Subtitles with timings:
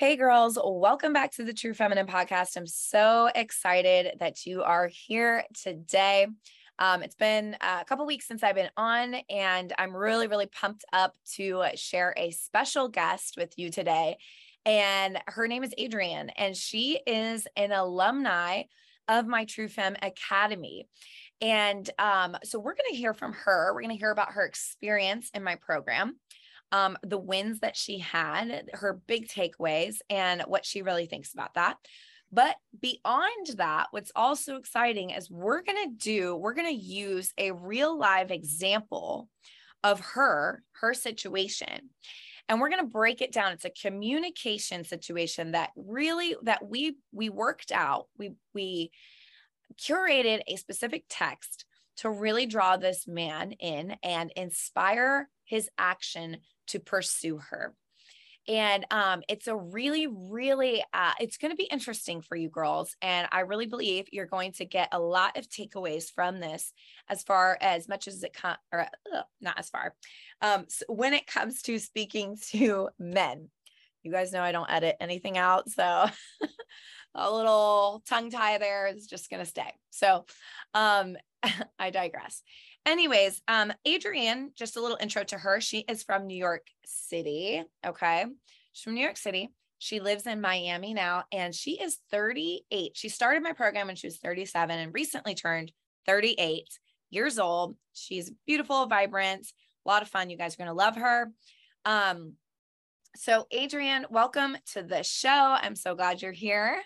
[0.00, 2.56] Hey, girls, welcome back to the True Feminine Podcast.
[2.56, 6.26] I'm so excited that you are here today.
[6.78, 10.86] Um, it's been a couple weeks since I've been on, and I'm really, really pumped
[10.94, 14.16] up to share a special guest with you today.
[14.64, 18.62] And her name is Adrienne, and she is an alumni
[19.06, 20.88] of my True Femme Academy.
[21.42, 23.74] And um, so we're going to hear from her.
[23.74, 26.16] We're going to hear about her experience in my program
[26.72, 31.54] um, the wins that she had, her big takeaways, and what she really thinks about
[31.54, 31.76] that.
[32.32, 37.32] But beyond that, what's also exciting is we're going to do, we're going to use
[37.36, 39.28] a real live example
[39.82, 41.90] of her, her situation.
[42.48, 43.52] And we're going to break it down.
[43.52, 48.06] It's a communication situation that really that we we worked out.
[48.18, 48.90] We we
[49.80, 51.64] curated a specific text
[51.98, 56.38] to really draw this man in and inspire his action
[56.70, 57.74] to pursue her.
[58.48, 62.96] And um, it's a really, really, uh, it's going to be interesting for you girls.
[63.02, 66.72] And I really believe you're going to get a lot of takeaways from this
[67.08, 68.88] as far as much as it comes, or
[69.40, 69.94] not as far,
[70.40, 73.50] um, so when it comes to speaking to men.
[74.02, 75.68] You guys know I don't edit anything out.
[75.68, 76.06] So
[77.14, 79.74] a little tongue tie there is just going to stay.
[79.90, 80.24] So
[80.72, 81.16] um,
[81.78, 82.42] I digress.
[82.86, 85.60] Anyways, um, Adrienne, just a little intro to her.
[85.60, 87.62] She is from New York City.
[87.86, 88.24] Okay.
[88.72, 89.50] She's from New York City.
[89.78, 92.92] She lives in Miami now and she is 38.
[92.94, 95.72] She started my program when she was 37 and recently turned
[96.06, 96.66] 38
[97.10, 97.76] years old.
[97.94, 99.46] She's beautiful, vibrant,
[99.84, 100.30] a lot of fun.
[100.30, 101.30] You guys are going to love her.
[101.84, 102.34] Um,
[103.16, 105.56] so, Adrienne, welcome to the show.
[105.60, 106.80] I'm so glad you're here.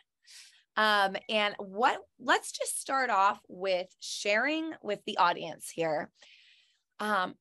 [0.76, 6.10] Um, and what let's just start off with sharing with the audience here
[7.00, 7.34] um,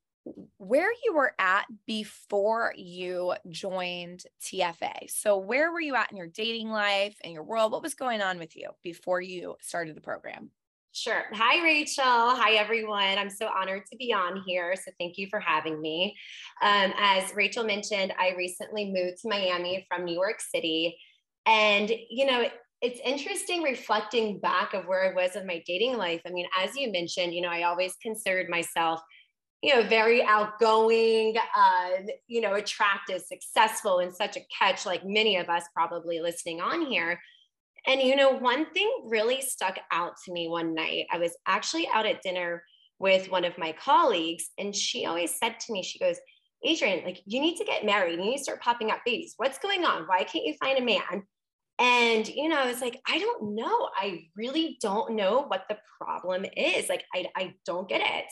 [0.58, 5.10] where you were at before you joined TFA.
[5.10, 7.72] So, where were you at in your dating life and your world?
[7.72, 10.52] What was going on with you before you started the program?
[10.96, 11.24] Sure.
[11.34, 12.04] Hi, Rachel.
[12.04, 13.18] Hi, everyone.
[13.18, 14.76] I'm so honored to be on here.
[14.76, 16.16] So, thank you for having me.
[16.62, 20.98] Um, as Rachel mentioned, I recently moved to Miami from New York City.
[21.46, 22.48] And, you know,
[22.84, 26.20] it's interesting reflecting back of where I was in my dating life.
[26.28, 29.00] I mean, as you mentioned, you know, I always considered myself,
[29.62, 31.90] you know, very outgoing, uh,
[32.28, 36.86] you know, attractive, successful, and such a catch, like many of us probably listening on
[36.86, 37.18] here.
[37.88, 41.06] And, you know, one thing really stuck out to me one night.
[41.10, 42.66] I was actually out at dinner
[43.00, 46.18] with one of my colleagues, and she always said to me, she goes,
[46.66, 48.20] Adrian, like, you need to get married.
[48.20, 49.36] You need to start popping up babies.
[49.38, 50.04] What's going on?
[50.04, 51.24] Why can't you find a man?
[51.80, 53.90] And, you know, I was like, I don't know.
[53.98, 56.88] I really don't know what the problem is.
[56.88, 58.26] Like, I, I don't get it.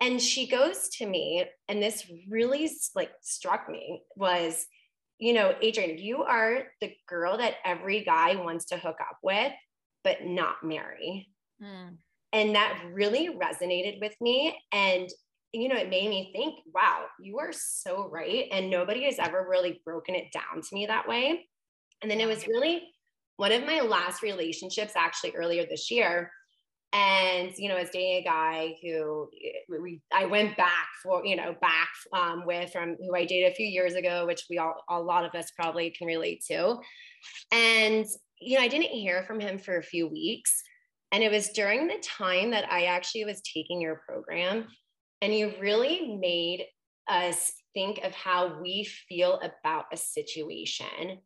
[0.00, 4.66] And she goes to me, and this really like struck me was,
[5.18, 9.52] you know, Adrienne, you are the girl that every guy wants to hook up with,
[10.02, 11.28] but not marry.
[11.62, 11.98] Mm.
[12.32, 14.58] And that really resonated with me.
[14.72, 15.08] And,
[15.52, 18.46] you know, it made me think, wow, you are so right.
[18.50, 21.46] And nobody has ever really broken it down to me that way.
[22.02, 22.88] And then it was really
[23.36, 26.30] one of my last relationships actually earlier this year.
[26.94, 29.30] And, you know, I was dating a guy who
[29.68, 33.54] we, I went back for, you know, back um, with from who I dated a
[33.54, 36.76] few years ago, which we all, a lot of us probably can relate to.
[37.50, 38.04] And,
[38.38, 40.62] you know, I didn't hear from him for a few weeks.
[41.12, 44.66] And it was during the time that I actually was taking your program.
[45.22, 46.66] And you really made
[47.08, 51.18] us think of how we feel about a situation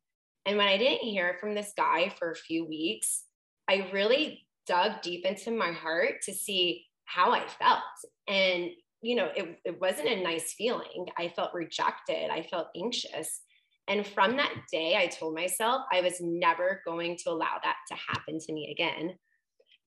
[0.46, 3.24] and when I didn't hear from this guy for a few weeks,
[3.68, 7.80] I really dug deep into my heart to see how I felt.
[8.28, 8.70] And,
[9.02, 11.06] you know, it, it wasn't a nice feeling.
[11.18, 13.40] I felt rejected, I felt anxious.
[13.88, 17.94] And from that day, I told myself I was never going to allow that to
[17.94, 19.14] happen to me again.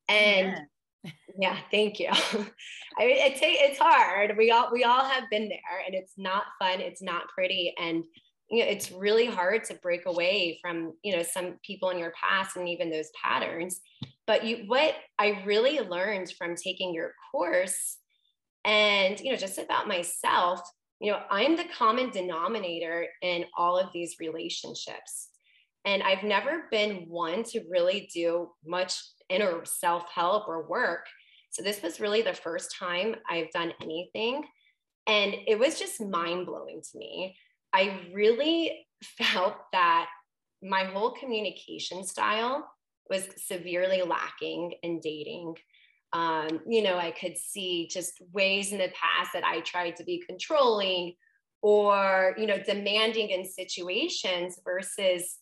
[0.08, 0.58] And
[1.04, 2.08] yeah, yeah thank you.
[2.12, 4.38] I mean, it take, it's hard.
[4.38, 6.80] We all we all have been there, and it's not fun.
[6.80, 7.74] It's not pretty.
[7.78, 8.06] And
[8.50, 12.14] you know, it's really hard to break away from, you know, some people in your
[12.20, 13.80] past and even those patterns.
[14.26, 17.98] But you, what I really learned from taking your course
[18.66, 20.62] and, you know, just about myself,
[21.00, 25.30] you know, I'm the common denominator in all of these relationships.
[25.86, 28.96] And I've never been one to really do much
[29.30, 31.06] inner self help or work.
[31.52, 34.44] So this was really the first time I've done anything.
[35.08, 37.36] And it was just mind blowing to me
[37.74, 40.08] I really felt that
[40.62, 42.70] my whole communication style
[43.10, 45.56] was severely lacking in dating.
[46.12, 50.04] Um, you know, I could see just ways in the past that I tried to
[50.04, 51.14] be controlling
[51.62, 55.38] or, you know, demanding in situations versus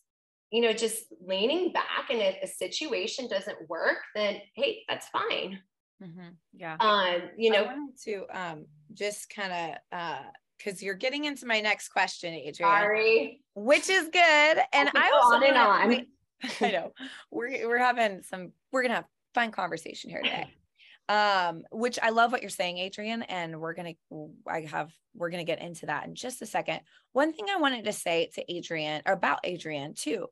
[0.50, 2.08] you know, just leaning back.
[2.10, 5.60] And if a situation doesn't work, then hey, that's fine.
[6.02, 6.28] Mm-hmm.
[6.54, 6.76] Yeah.
[6.80, 10.22] Um, you know, I wanted to um just kind of uh
[10.58, 12.70] because you're getting into my next question, Adrian.
[12.70, 13.40] Sorry.
[13.54, 14.58] Which is good.
[14.72, 16.06] And I also on and on.
[16.60, 16.92] I know
[17.30, 20.52] we're we're having some we're gonna have fun conversation here today.
[21.10, 23.94] Um, which I love what you're saying, Adrian, and we're gonna
[24.46, 26.80] I have we're gonna get into that in just a second.
[27.12, 30.26] One thing I wanted to say to Adrian or about Adrian too,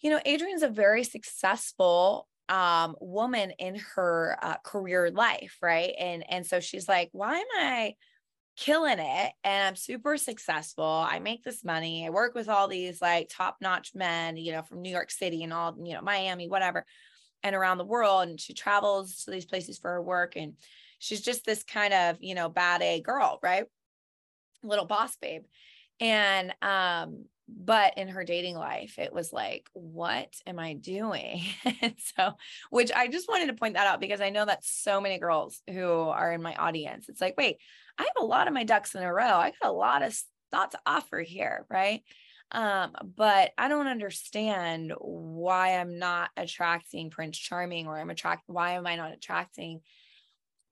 [0.00, 5.94] you know, Adrian's a very successful um woman in her uh, career life, right?
[5.96, 7.94] And and so she's like, why am I
[8.62, 10.84] killing it and I'm super successful.
[10.84, 12.06] I make this money.
[12.06, 15.52] I work with all these like top-notch men, you know, from New York City and
[15.52, 16.86] all, you know, Miami, whatever,
[17.42, 18.28] and around the world.
[18.28, 20.36] And she travels to these places for her work.
[20.36, 20.52] And
[21.00, 23.64] she's just this kind of, you know, bad A girl, right?
[24.62, 25.42] Little boss babe.
[25.98, 31.42] And um, but in her dating life it was like what am i doing
[32.16, 32.32] so
[32.70, 35.60] which i just wanted to point that out because i know that so many girls
[35.68, 37.58] who are in my audience it's like wait
[37.98, 40.16] i have a lot of my ducks in a row i got a lot of
[40.50, 42.02] thoughts to offer here right
[42.52, 48.72] um but i don't understand why i'm not attracting prince charming or i'm attract why
[48.72, 49.80] am i not attracting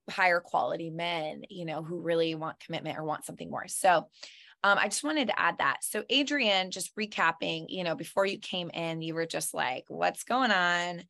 [0.09, 4.07] higher quality men you know who really want commitment or want something more so
[4.63, 5.77] um, I just wanted to add that.
[5.83, 10.23] So, Adrian, just recapping, you know, before you came in, you were just like, what's
[10.23, 11.03] going on?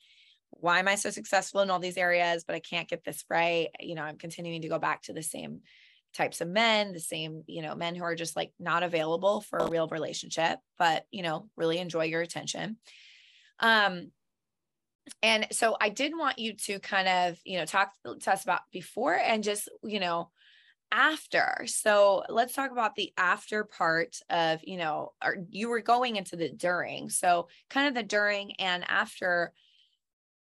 [0.52, 3.68] Why am I so successful in all these areas, but I can't get this right?
[3.80, 5.62] You know, I'm continuing to go back to the same
[6.14, 9.60] types of men, the same, you know, men who are just like not available for
[9.60, 12.78] a real relationship, but, you know, really enjoy your attention.
[13.60, 14.12] Um,
[15.24, 18.62] and so I did want you to kind of, you know, talk to us about
[18.72, 20.30] before and just, you know,
[20.92, 21.64] after.
[21.68, 26.36] So let's talk about the after part of, you know, or you were going into
[26.36, 27.10] the during.
[27.10, 29.54] So kind of the during and after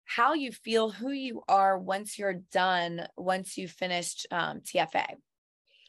[0.05, 5.17] how you feel who you are once you're done, once you finished um, TFA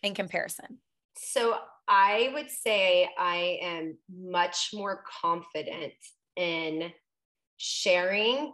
[0.06, 0.80] in comparison.
[1.18, 1.56] So
[1.88, 5.94] I would say I am much more confident
[6.36, 6.92] in
[7.58, 8.52] sharing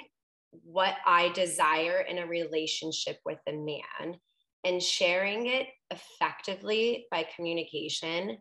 [0.64, 4.20] what I desire in a relationship with a man
[4.64, 8.38] and sharing it effectively by communication.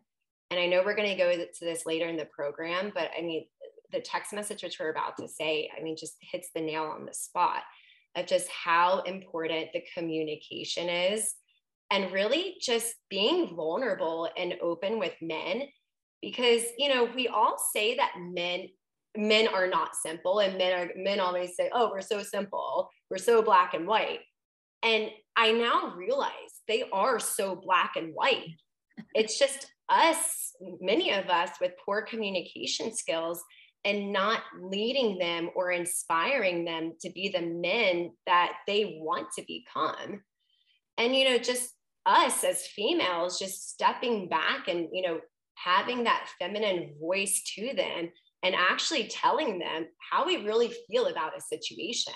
[0.51, 3.21] And I know we're going to go to this later in the program, but I
[3.21, 3.45] mean,
[3.91, 7.05] the text message which we're about to say, I mean, just hits the nail on
[7.05, 7.63] the spot
[8.15, 11.33] of just how important the communication is
[11.91, 15.63] and really just being vulnerable and open with men
[16.21, 18.67] because you know we all say that men
[19.17, 23.17] men are not simple and men are men always say oh we're so simple we're
[23.17, 24.21] so black and white
[24.83, 26.31] and I now realize
[26.67, 28.55] they are so black and white.
[29.13, 33.43] It's just us, many of us with poor communication skills
[33.83, 39.43] and not leading them or inspiring them to be the men that they want to
[39.47, 40.21] become.
[40.97, 41.69] And, you know, just
[42.05, 45.19] us as females, just stepping back and, you know,
[45.55, 48.09] having that feminine voice to them
[48.43, 52.13] and actually telling them how we really feel about a situation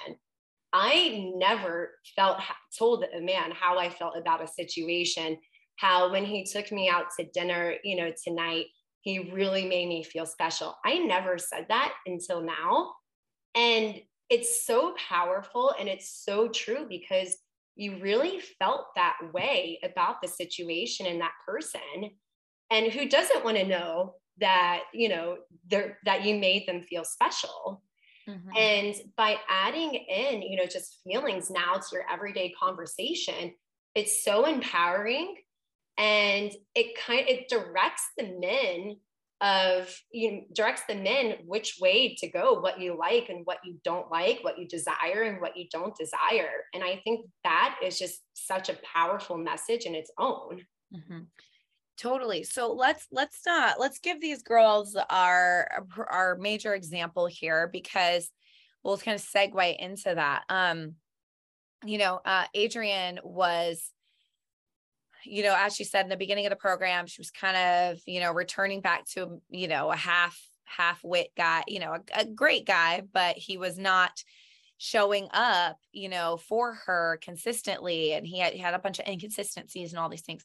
[0.75, 2.41] I never felt
[2.77, 5.37] told a man how I felt about a situation,
[5.77, 8.65] how when he took me out to dinner, you know, tonight,
[8.99, 10.75] he really made me feel special.
[10.83, 12.91] I never said that until now.
[13.55, 17.37] And it's so powerful and it's so true because
[17.75, 22.11] you really felt that way about the situation and that person.
[22.71, 25.37] And who doesn't want to know that, you know,
[25.69, 27.83] that you made them feel special?
[28.27, 28.57] Mm-hmm.
[28.57, 33.53] And by adding in, you know, just feelings now to your everyday conversation,
[33.93, 35.35] it's so empowering
[35.97, 38.97] and it kind of, it directs the men
[39.41, 43.57] of you know, directs the men which way to go, what you like and what
[43.65, 46.63] you don't like, what you desire and what you don't desire.
[46.73, 50.61] And I think that is just such a powerful message in its own.
[50.95, 51.19] Mm-hmm.
[51.97, 52.43] Totally.
[52.43, 58.29] So let's let's not let's give these girls our our major example here because
[58.83, 60.43] we'll kind of segue into that.
[60.49, 60.95] Um,
[61.85, 63.91] you know, uh Adrian was
[65.25, 67.99] you know, as she said in the beginning of the program, she was kind of,
[68.05, 72.21] you know, returning back to, you know, a half half wit guy, you know, a,
[72.21, 74.23] a great guy, but he was not
[74.77, 79.07] showing up, you know, for her consistently and he had, he had a bunch of
[79.07, 80.43] inconsistencies and all these things.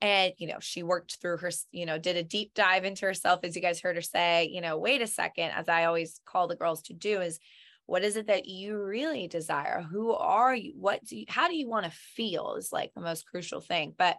[0.00, 3.44] And you know she worked through her you know did a deep dive into herself
[3.44, 6.48] as you guys heard her say you know wait a second as i always call
[6.48, 7.38] the girls to do is
[7.86, 9.82] what is it that you really desire?
[9.82, 10.72] Who are you?
[10.76, 13.94] What do you how do you want to feel is like the most crucial thing
[13.96, 14.16] but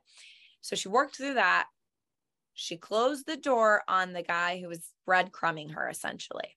[0.62, 1.68] so she worked through that.
[2.54, 6.56] She closed the door on the guy who was breadcrumbing her essentially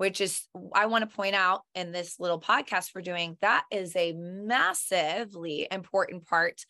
[0.00, 3.94] which is i want to point out in this little podcast we're doing that is
[3.96, 6.64] a massively important part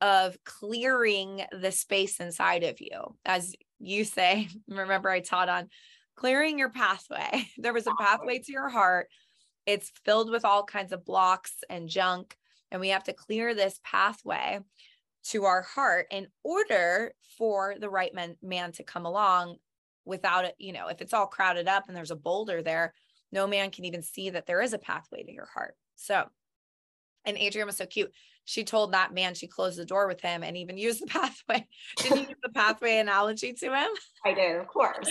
[0.00, 5.68] of clearing the space inside of you as you say remember i taught on
[6.16, 9.08] clearing your pathway there was a pathway to your heart
[9.66, 12.36] it's filled with all kinds of blocks and junk
[12.70, 14.58] and we have to clear this pathway
[15.24, 19.56] to our heart in order for the right man, man to come along
[20.04, 22.92] without it, you know, if it's all crowded up and there's a boulder there,
[23.32, 25.76] no man can even see that there is a pathway to your heart.
[25.96, 26.24] So,
[27.24, 28.12] and Adrienne was so cute.
[28.44, 31.66] She told that man she closed the door with him and even used the pathway.
[31.96, 33.90] Did you use the pathway analogy to him?
[34.26, 35.08] I did, of course.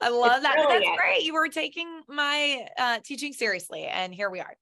[0.00, 0.56] I love that.
[0.68, 1.22] That's great.
[1.22, 4.54] You were taking my uh, teaching seriously, and here we are.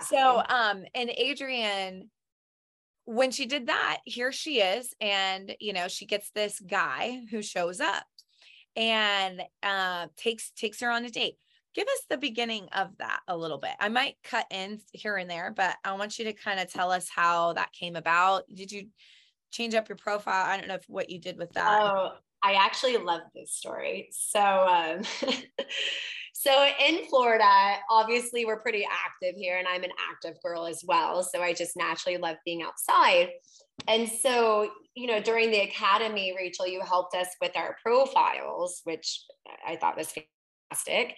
[0.00, 2.08] So, um, and Adrienne
[3.10, 4.94] when she did that, here she is.
[5.00, 8.04] And, you know, she gets this guy who shows up
[8.76, 11.34] and uh, takes takes her on a date.
[11.74, 13.72] Give us the beginning of that a little bit.
[13.80, 16.92] I might cut in here and there, but I want you to kind of tell
[16.92, 18.44] us how that came about.
[18.52, 18.88] Did you
[19.50, 20.46] change up your profile?
[20.46, 21.80] I don't know if what you did with that.
[21.80, 24.08] Oh, I actually love this story.
[24.12, 25.02] So um
[26.40, 31.22] So in Florida, obviously we're pretty active here and I'm an active girl as well.
[31.22, 33.28] So I just naturally love being outside.
[33.86, 39.22] And so, you know, during the academy, Rachel, you helped us with our profiles, which
[39.68, 40.14] I thought was
[40.70, 41.14] fantastic.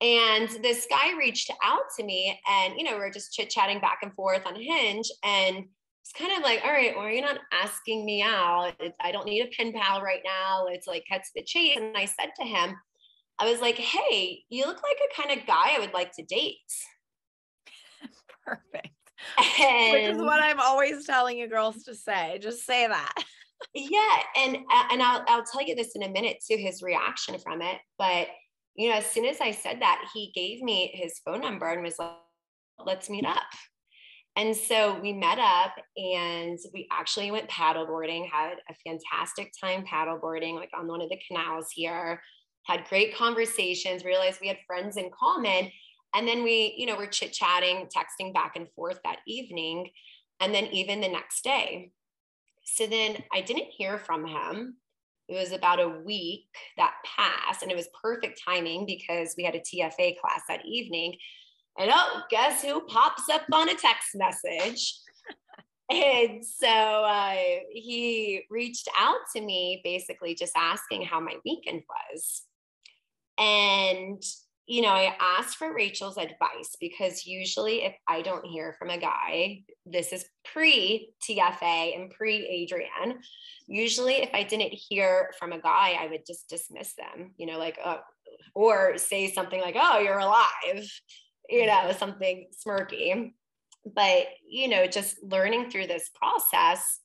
[0.00, 3.80] And this guy reached out to me and, you know, we are just chit chatting
[3.80, 5.10] back and forth on Hinge.
[5.22, 5.66] And
[6.06, 8.74] it's kind of like, all right, well, you're not asking me out.
[9.00, 10.66] I don't need a pen pal right now.
[10.68, 11.76] It's like cut to the chase.
[11.76, 12.76] And I said to him,
[13.40, 16.22] I was like, hey, you look like a kind of guy I would like to
[16.22, 16.60] date.
[18.46, 18.94] Perfect.
[19.60, 22.38] And, Which is what I'm always telling you girls to say.
[22.40, 23.14] Just say that.
[23.74, 24.18] yeah.
[24.36, 27.62] And uh, and I'll I'll tell you this in a minute to his reaction from
[27.62, 27.78] it.
[27.98, 28.28] But
[28.76, 31.82] you know, as soon as I said that, he gave me his phone number and
[31.82, 32.12] was like,
[32.84, 33.42] let's meet up.
[34.36, 40.54] And so we met up and we actually went paddleboarding, had a fantastic time paddleboarding,
[40.54, 42.20] like on one of the canals here
[42.66, 45.70] had great conversations, realized we had friends in common.
[46.14, 49.88] And then we, you know, were chit chatting, texting back and forth that evening.
[50.40, 51.92] And then even the next day.
[52.64, 54.76] So then I didn't hear from him.
[55.28, 59.56] It was about a week that passed, and it was perfect timing because we had
[59.56, 61.16] a TFA class that evening.
[61.78, 64.98] And oh, guess who pops up on a text message?
[65.90, 67.36] and so uh,
[67.70, 72.42] he reached out to me basically just asking how my weekend was.
[73.38, 74.22] And,
[74.66, 78.98] you know, I asked for Rachel's advice because usually if I don't hear from a
[78.98, 83.20] guy, this is pre TFA and pre Adrian.
[83.68, 87.58] Usually, if I didn't hear from a guy, I would just dismiss them, you know,
[87.58, 87.98] like, oh,
[88.54, 90.88] or say something like, oh, you're alive,
[91.48, 93.32] you know, something smirky.
[93.94, 97.00] But, you know, just learning through this process,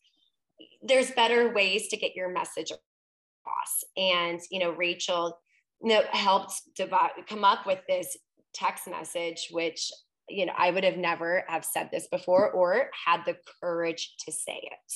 [0.81, 3.83] there's better ways to get your message across.
[3.95, 5.38] And, you know, Rachel
[5.83, 8.17] that helped divide, come up with this
[8.53, 9.91] text message, which
[10.29, 14.31] you know I would have never have said this before or had the courage to
[14.31, 14.93] say it.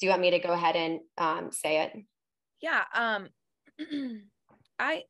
[0.00, 1.92] Do you want me to go ahead and um, say it?
[2.60, 2.82] Yeah.
[2.94, 3.28] Um,
[4.78, 5.02] I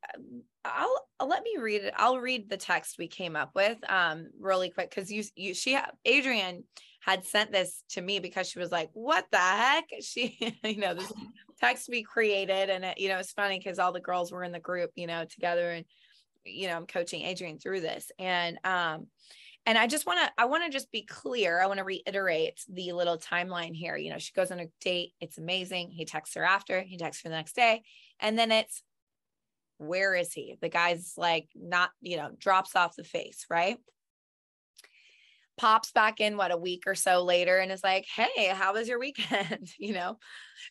[0.64, 1.94] I'll, I'll, let me read it.
[1.96, 5.78] I'll read the text we came up with um really quick because you you she
[6.04, 6.64] Adrian
[7.00, 10.94] had sent this to me because she was like, "What the heck?" She you know
[10.94, 11.12] this
[11.62, 14.52] text we created and it, you know it's funny because all the girls were in
[14.52, 15.84] the group you know together and
[16.44, 19.06] you know i'm coaching Adrian through this and um
[19.64, 22.60] and i just want to i want to just be clear i want to reiterate
[22.68, 26.34] the little timeline here you know she goes on a date it's amazing he texts
[26.34, 27.82] her after he texts her the next day
[28.18, 28.82] and then it's
[29.82, 30.56] where is he?
[30.60, 33.78] The guy's like not you know drops off the face right?
[35.58, 38.88] Pops back in what a week or so later and is like hey how was
[38.88, 39.70] your weekend?
[39.78, 40.18] You know?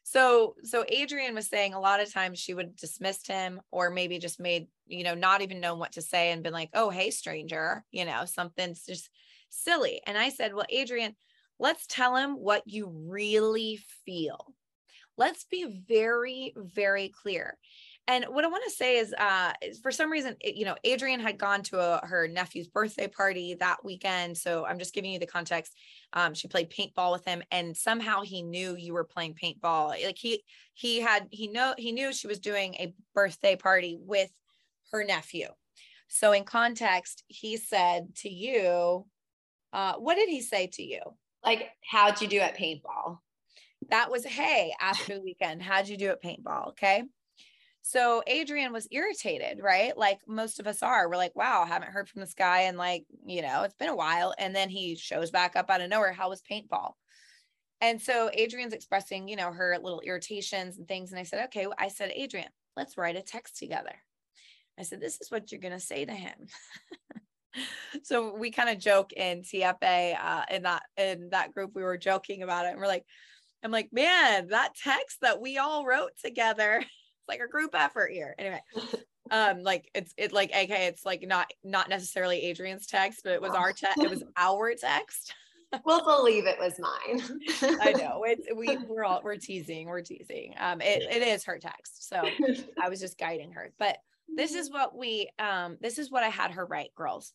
[0.04, 4.18] So so Adrian was saying a lot of times she would dismissed him or maybe
[4.20, 7.12] just made you know not even know what to say and been like oh hey
[7.12, 8.26] stranger you know?
[8.26, 9.10] Something's just
[9.50, 10.02] silly.
[10.08, 11.16] And i said well Adrian,
[11.60, 14.54] let's tell him what you really feel.
[15.18, 17.58] Let's be very very clear
[18.08, 21.20] and what I want to say is, uh, for some reason, it, you know, Adrian
[21.20, 24.38] had gone to a, her nephew's birthday party that weekend.
[24.38, 25.74] So I'm just giving you the context.
[26.14, 29.90] Um, she played paintball with him, and somehow he knew you were playing paintball.
[30.04, 30.44] Like he
[30.74, 34.32] he had he know he knew she was doing a birthday party with
[34.92, 35.48] her nephew.
[36.08, 39.06] So in context, he said to you,
[39.72, 41.02] uh, what did he say to you?
[41.46, 43.20] Like, how'd you do at paintball?
[43.90, 46.70] that was, hey, after the weekend, how'd you do at paintball?
[46.70, 47.04] Okay.
[47.84, 49.98] So Adrian was irritated, right?
[49.98, 51.10] Like most of us are.
[51.10, 52.62] We're like, wow, haven't heard from this guy.
[52.62, 54.34] And like, you know, it's been a while.
[54.38, 56.14] And then he shows back up out of nowhere.
[56.14, 56.94] How was paintball?
[57.82, 61.12] And so Adrian's expressing, you know, her little irritations and things.
[61.12, 63.96] And I said, okay, I said, Adrian, let's write a text together.
[64.80, 66.48] I said, this is what you're going to say to him.
[68.04, 71.72] so we kind of joke in TFA uh, in that in that group.
[71.74, 73.06] We were joking about it, and we're like,
[73.64, 76.84] I'm like, man, that text that we all wrote together,
[77.32, 78.36] like a group effort here.
[78.38, 78.62] Anyway,
[79.32, 83.42] um, like it's it like okay, it's like not not necessarily Adrian's text, but it
[83.42, 84.04] was our text.
[84.04, 85.34] It was our text.
[85.86, 87.22] we'll believe it was mine.
[87.82, 90.54] I know it's we we're all we're teasing, we're teasing.
[90.60, 92.22] Um, it, it is her text, so
[92.82, 93.72] I was just guiding her.
[93.80, 93.98] But
[94.36, 97.34] this is what we um this is what I had her write, girls.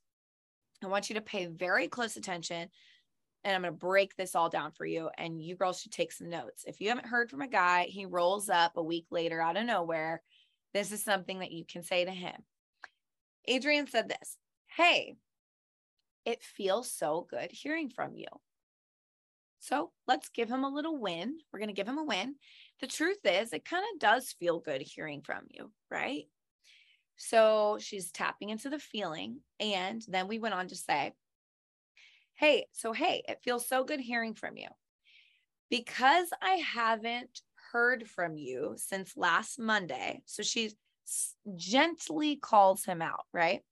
[0.84, 2.68] I want you to pay very close attention
[3.46, 5.08] and I'm going to break this all down for you.
[5.16, 6.64] And you girls should take some notes.
[6.66, 9.64] If you haven't heard from a guy, he rolls up a week later out of
[9.64, 10.20] nowhere.
[10.74, 12.34] This is something that you can say to him.
[13.46, 14.36] Adrian said this
[14.66, 15.14] Hey,
[16.24, 18.26] it feels so good hearing from you.
[19.60, 21.38] So let's give him a little win.
[21.52, 22.34] We're going to give him a win.
[22.80, 26.24] The truth is, it kind of does feel good hearing from you, right?
[27.16, 29.38] So she's tapping into the feeling.
[29.60, 31.12] And then we went on to say,
[32.36, 34.68] Hey, so hey, it feels so good hearing from you.
[35.70, 37.40] Because I haven't
[37.72, 40.22] heard from you since last Monday.
[40.26, 40.72] So she
[41.56, 43.62] gently calls him out, right?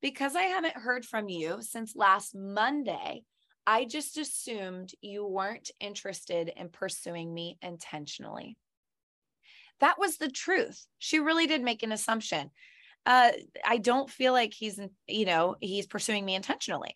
[0.00, 3.24] Because I haven't heard from you since last Monday,
[3.66, 8.56] I just assumed you weren't interested in pursuing me intentionally.
[9.80, 10.86] That was the truth.
[10.98, 12.50] She really did make an assumption
[13.06, 13.32] uh,
[13.64, 16.94] I don't feel like he's, you know, he's pursuing me intentionally.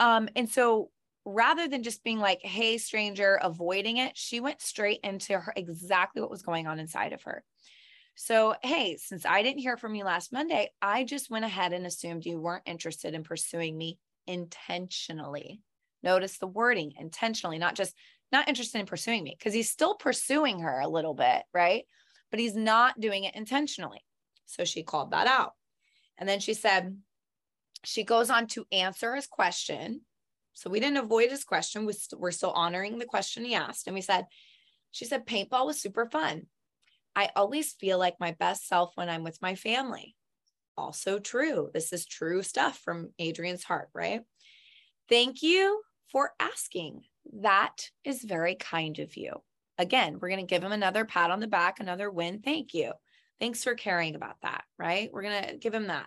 [0.00, 0.90] Um, and so
[1.24, 6.20] rather than just being like, hey, stranger, avoiding it, she went straight into her exactly
[6.20, 7.44] what was going on inside of her.
[8.14, 11.86] So, hey, since I didn't hear from you last Monday, I just went ahead and
[11.86, 15.60] assumed you weren't interested in pursuing me intentionally.
[16.02, 17.94] Notice the wording intentionally, not just
[18.30, 21.84] not interested in pursuing me, because he's still pursuing her a little bit, right?
[22.30, 24.04] But he's not doing it intentionally.
[24.46, 25.52] So she called that out.
[26.18, 26.96] And then she said,
[27.84, 30.02] she goes on to answer his question.
[30.54, 31.88] So we didn't avoid his question.
[32.16, 33.86] We're still honoring the question he asked.
[33.86, 34.26] And we said,
[34.90, 36.46] she said, paintball was super fun.
[37.16, 40.14] I always feel like my best self when I'm with my family.
[40.76, 41.70] Also true.
[41.72, 44.22] This is true stuff from Adrian's heart, right?
[45.08, 47.02] Thank you for asking.
[47.40, 49.42] That is very kind of you.
[49.78, 52.40] Again, we're going to give him another pat on the back, another win.
[52.40, 52.92] Thank you.
[53.40, 54.64] Thanks for caring about that.
[54.78, 55.10] Right.
[55.12, 56.06] We're going to give him that.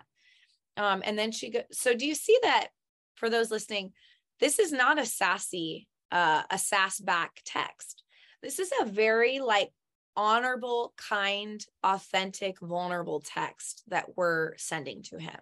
[0.76, 2.68] Um, and then she goes, so do you see that
[3.14, 3.92] for those listening?
[4.40, 8.02] This is not a sassy, uh, a sass back text.
[8.42, 9.70] This is a very like
[10.16, 15.38] honorable, kind, authentic, vulnerable text that we're sending to him.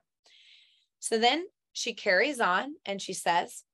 [1.01, 3.64] So then she carries on and she says,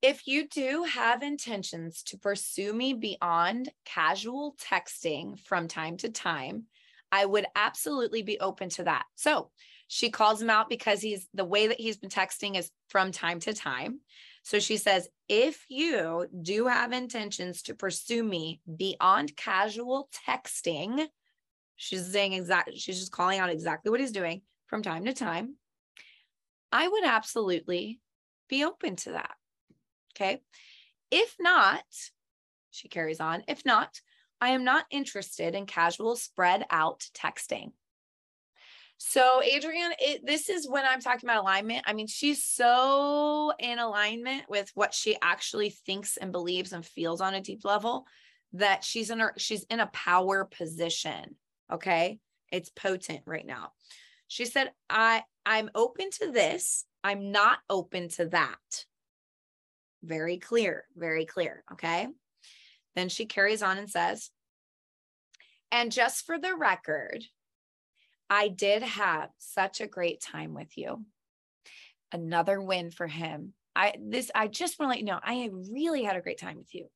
[0.00, 6.64] if you do have intentions to pursue me beyond casual texting from time to time,
[7.10, 9.04] I would absolutely be open to that.
[9.16, 9.50] So
[9.88, 13.40] she calls him out because he's the way that he's been texting is from time
[13.40, 14.00] to time.
[14.42, 21.06] So she says, if you do have intentions to pursue me beyond casual texting,
[21.76, 25.56] she's saying exactly, she's just calling out exactly what he's doing from time to time.
[26.70, 28.00] I would absolutely
[28.48, 29.34] be open to that.
[30.14, 30.42] Okay.
[31.10, 31.84] If not,
[32.70, 34.00] she carries on, if not,
[34.40, 37.72] I am not interested in casual spread out texting.
[38.98, 41.84] So, Adrian, it, this is when I'm talking about alignment.
[41.86, 47.20] I mean, she's so in alignment with what she actually thinks and believes and feels
[47.20, 48.06] on a deep level
[48.54, 51.36] that she's in her she's in a power position.
[51.72, 52.18] Okay,
[52.50, 53.72] it's potent right now.
[54.26, 56.84] She said, "I I'm open to this.
[57.04, 58.84] I'm not open to that."
[60.02, 61.62] Very clear, very clear.
[61.72, 62.08] Okay.
[62.96, 64.30] Then she carries on and says,
[65.70, 67.24] and just for the record,
[68.30, 71.04] I did have such a great time with you.
[72.12, 73.54] Another win for him.
[73.74, 76.58] I this I just want to let you know I really had a great time
[76.58, 76.86] with you.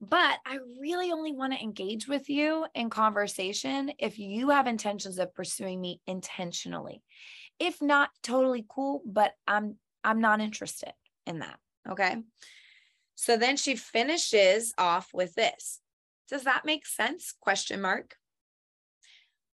[0.00, 5.20] But I really only want to engage with you in conversation if you have intentions
[5.20, 7.02] of pursuing me intentionally.
[7.60, 10.92] If not, totally cool, but I'm I'm not interested
[11.26, 11.58] in that.
[11.88, 12.16] Okay.
[13.14, 15.80] So then she finishes off with this.
[16.28, 17.34] Does that make sense?
[17.40, 18.16] Question mark.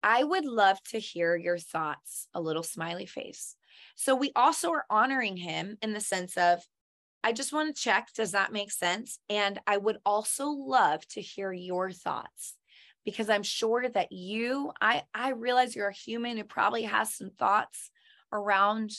[0.03, 3.57] I would love to hear your thoughts, a little smiley face.
[3.95, 6.61] So we also are honoring him in the sense of
[7.25, 9.19] I just want to check does that make sense?
[9.31, 12.57] And I would also love to hear your thoughts
[13.05, 17.31] because I'm sure that you I I realize you're a human who probably has some
[17.31, 17.91] thoughts
[18.33, 18.91] around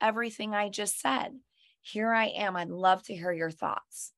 [0.00, 1.32] everything I just said.
[1.80, 2.56] Here I am.
[2.56, 4.12] I'd love to hear your thoughts.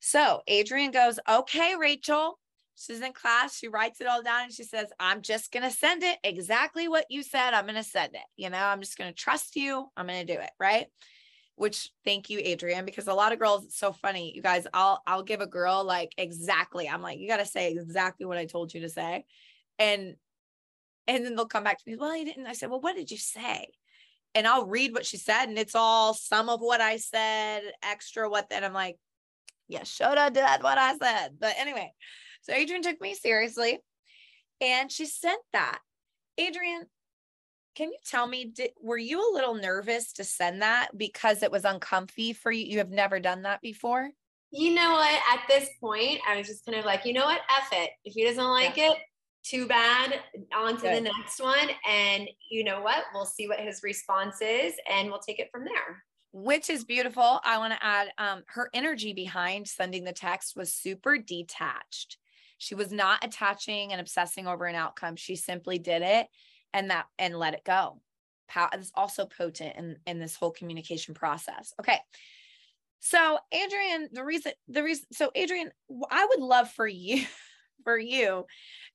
[0.00, 2.38] So Adrian goes, Okay, Rachel.
[2.78, 3.56] She's in class.
[3.56, 6.86] She writes it all down and she says, I'm just going to send it exactly
[6.86, 7.52] what you said.
[7.52, 8.22] I'm going to send it.
[8.36, 9.86] You know, I'm just going to trust you.
[9.96, 10.50] I'm going to do it.
[10.60, 10.86] Right.
[11.56, 14.32] Which thank you, Adrian, because a lot of girls, it's so funny.
[14.32, 16.88] You guys, I'll, I'll give a girl like exactly.
[16.88, 19.24] I'm like, you got to say exactly what I told you to say.
[19.80, 20.14] And,
[21.08, 21.96] and then they'll come back to me.
[21.96, 22.46] Well, I didn't.
[22.46, 23.66] I said, well, what did you say?
[24.36, 25.46] And I'll read what she said.
[25.46, 28.98] And it's all some of what I said, extra what then I'm like,
[29.66, 31.30] yeah, have done what I said.
[31.40, 31.92] But anyway,
[32.42, 33.78] so Adrian took me seriously
[34.60, 35.78] and she sent that.
[36.36, 36.86] Adrian,
[37.74, 41.52] can you tell me, did, were you a little nervous to send that because it
[41.52, 42.64] was uncomfy for you?
[42.64, 44.10] You have never done that before?
[44.50, 45.20] You know what?
[45.32, 47.40] At this point, I was just kind of like, you know what?
[47.60, 47.90] F it.
[48.04, 48.92] If he doesn't like yeah.
[48.92, 48.98] it,
[49.44, 50.20] too bad.
[50.56, 50.96] On to Good.
[50.96, 51.68] the next one.
[51.88, 53.04] And you know what?
[53.14, 57.40] We'll see what his response is and we'll take it from there which is beautiful.
[57.44, 62.18] I want to add um, her energy behind sending the text was super detached.
[62.58, 65.16] She was not attaching and obsessing over an outcome.
[65.16, 66.26] She simply did it
[66.72, 68.00] and that and let it go.
[68.72, 71.72] It's also potent in, in this whole communication process.
[71.80, 71.98] Okay.
[73.00, 75.70] So Adrian, the reason, the reason, so Adrian,
[76.10, 77.24] I would love for you,
[77.84, 78.46] for you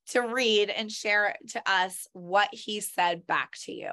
[0.09, 3.91] to read and share to us what he said back to you.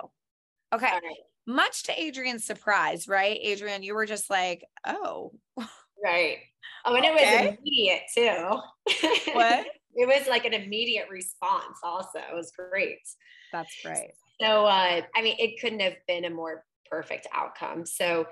[0.74, 0.86] Okay.
[0.86, 1.16] Right.
[1.46, 3.38] Much to Adrian's surprise, right?
[3.40, 5.32] Adrian, you were just like, oh.
[6.02, 6.38] Right.
[6.84, 7.14] Oh, and okay.
[7.14, 9.32] it was immediate too.
[9.32, 9.66] What?
[9.94, 12.18] it was like an immediate response, also.
[12.18, 13.00] It was great.
[13.52, 14.12] That's great.
[14.40, 17.84] So, uh, I mean, it couldn't have been a more perfect outcome.
[17.84, 18.26] So,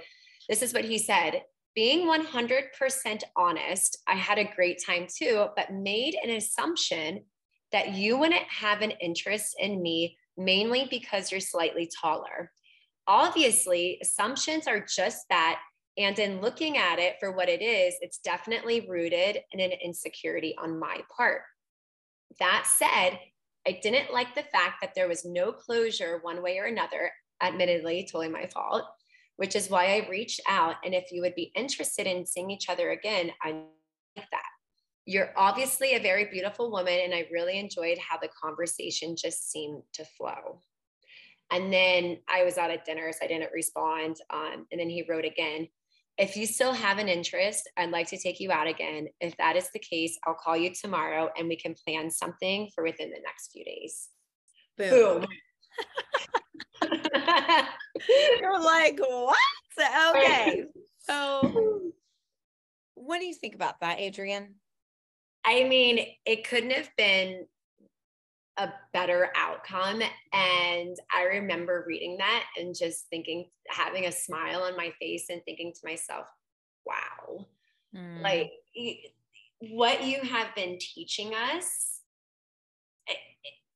[0.48, 1.42] this is what he said
[1.78, 7.22] being 100% honest, I had a great time too, but made an assumption
[7.70, 12.50] that you wouldn't have an interest in me mainly because you're slightly taller.
[13.06, 15.60] Obviously, assumptions are just that
[15.98, 20.54] and in looking at it for what it is, it's definitely rooted in an insecurity
[20.56, 21.42] on my part.
[22.38, 23.18] That said,
[23.66, 27.10] I didn't like the fact that there was no closure one way or another,
[27.42, 28.84] admittedly, totally my fault,
[29.36, 30.76] which is why I reached out.
[30.84, 33.64] And if you would be interested in seeing each other again, I
[34.16, 34.42] like that.
[35.04, 39.82] You're obviously a very beautiful woman, and I really enjoyed how the conversation just seemed
[39.94, 40.60] to flow.
[41.50, 44.16] And then I was out at dinner, so I didn't respond.
[44.30, 45.66] Um, and then he wrote again
[46.18, 49.06] if you still have an interest, I'd like to take you out again.
[49.20, 52.82] If that is the case, I'll call you tomorrow and we can plan something for
[52.82, 54.08] within the next few days.
[54.76, 55.20] Boom.
[55.20, 55.26] Boom.
[58.40, 59.36] You're like, what?
[60.10, 60.64] Okay.
[60.98, 61.92] So,
[62.94, 64.56] what do you think about that, Adrian?
[65.44, 67.46] I mean, it couldn't have been
[68.58, 70.02] a better outcome.
[70.32, 75.40] And I remember reading that and just thinking, having a smile on my face and
[75.44, 76.26] thinking to myself,
[76.84, 77.46] wow,
[77.96, 78.22] mm.
[78.22, 78.50] like
[79.60, 82.00] what you have been teaching us,
[83.06, 83.18] it,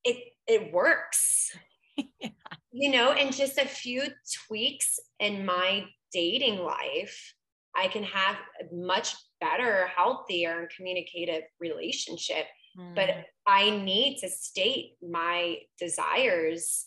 [0.05, 1.57] it, it works.
[2.21, 2.31] yeah.
[2.73, 4.03] You know, and just a few
[4.47, 7.35] tweaks in my dating life,
[7.77, 13.25] I can have a much better, healthier, and communicative relationship but mm.
[13.47, 16.87] I need to state my desires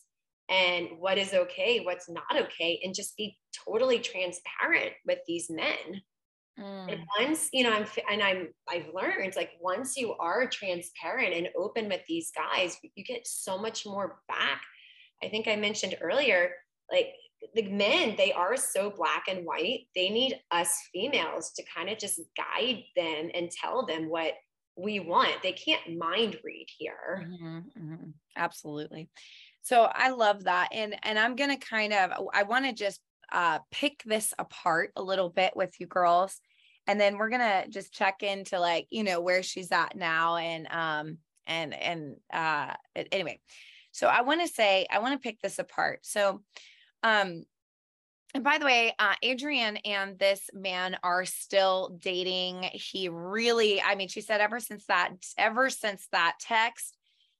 [0.49, 6.01] and what is okay, what's not okay, and just be totally transparent with these men.
[6.59, 6.93] Mm.
[6.93, 11.49] And once, you know, I'm and I'm I've learned like once you are transparent and
[11.57, 14.61] open with these guys, you get so much more back.
[15.23, 16.51] I think I mentioned earlier,
[16.91, 17.13] like
[17.53, 19.87] the men, they are so black and white.
[19.95, 24.33] They need us females to kind of just guide them and tell them what
[24.75, 25.41] we want.
[25.41, 27.27] They can't mind read here.
[27.27, 28.09] Mm-hmm, mm-hmm.
[28.35, 29.09] Absolutely.
[29.61, 30.69] So I love that.
[30.71, 35.01] And and I'm gonna kind of I want to just uh pick this apart a
[35.01, 36.39] little bit with you girls.
[36.87, 40.67] And then we're gonna just check into like, you know, where she's at now and
[40.69, 42.73] um and and uh
[43.11, 43.39] anyway.
[43.91, 45.99] So I want to say, I want to pick this apart.
[46.03, 46.41] So
[47.01, 47.45] um
[48.35, 52.63] and by the way, uh, Adrienne and this man are still dating.
[52.73, 56.97] He really, I mean, she said ever since that, ever since that text,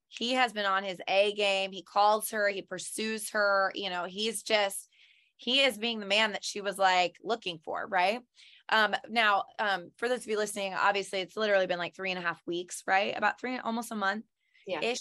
[0.08, 1.74] he has been on his A game.
[1.74, 3.74] He calls her, he pursues her.
[3.76, 4.88] You know, he's just,
[5.36, 8.22] he is being the man that she was like looking for, right?
[8.70, 12.20] Um, now, um, for those of you listening, obviously it's literally been like three and
[12.20, 13.14] a half weeks, right?
[13.18, 14.24] About three, almost a month
[14.66, 14.96] ish yeah.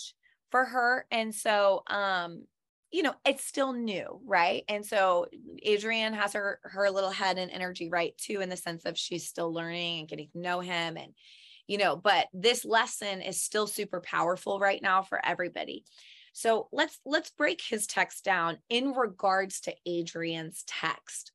[0.50, 1.06] for her.
[1.12, 2.46] And so, um,
[2.94, 4.62] you know, it's still new, right?
[4.68, 5.26] And so
[5.66, 9.26] Adrienne has her her little head and energy right too, in the sense of she's
[9.26, 10.96] still learning and getting to know him.
[10.96, 11.12] And,
[11.66, 15.84] you know, but this lesson is still super powerful right now for everybody.
[16.34, 21.32] So let's let's break his text down in regards to Adrienne's text.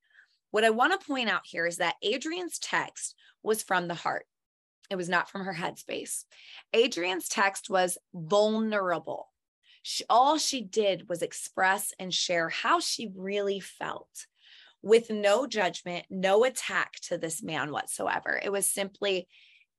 [0.52, 4.28] What I want to point out here is that Adrienne's text was from the heart.
[4.90, 6.24] It was not from her headspace.
[6.74, 9.29] Adrienne's text was vulnerable.
[9.82, 14.28] She, all she did was express and share how she really felt
[14.82, 18.40] with no judgment, no attack to this man whatsoever.
[18.42, 19.28] It was simply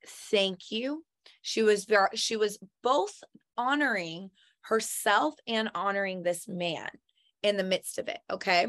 [0.06, 1.04] thank you.
[1.42, 3.22] She was very, she was both
[3.56, 4.30] honoring
[4.62, 6.88] herself and honoring this man
[7.42, 8.18] in the midst of it.
[8.30, 8.66] Okay.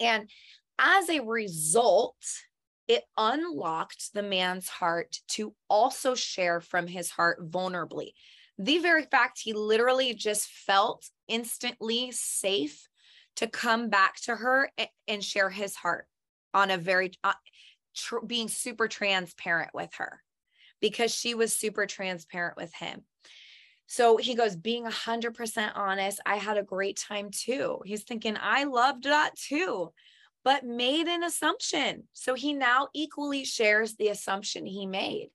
[0.00, 0.30] And
[0.78, 2.16] as a result,
[2.86, 8.12] it unlocked the man's heart to also share from his heart vulnerably.
[8.58, 12.88] The very fact he literally just felt instantly safe
[13.36, 14.70] to come back to her
[15.06, 16.06] and share his heart
[16.52, 17.34] on a very uh,
[17.94, 20.22] tr- being super transparent with her
[20.80, 23.02] because she was super transparent with him.
[23.86, 27.78] So he goes, being 100% honest, I had a great time too.
[27.84, 29.92] He's thinking, I loved that too
[30.44, 32.04] but made an assumption.
[32.14, 35.28] So he now equally shares the assumption he made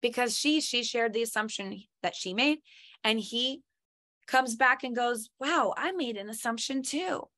[0.00, 2.58] because she she shared the assumption that she made
[3.04, 3.62] and he
[4.26, 7.28] comes back and goes, "Wow, I made an assumption too."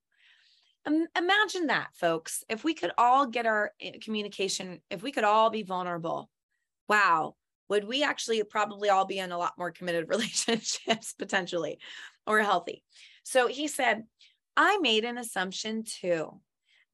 [0.86, 2.42] Um, imagine that, folks.
[2.48, 6.30] If we could all get our eh, communication, if we could all be vulnerable,
[6.88, 7.36] wow,
[7.68, 11.78] would we actually probably all be in a lot more committed relationships potentially
[12.26, 12.82] or healthy?
[13.22, 14.04] So he said,
[14.56, 16.40] I made an assumption too